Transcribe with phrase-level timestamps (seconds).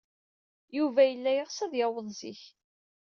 [0.77, 2.41] Yuba yella yeɣs ad yaweḍ zik.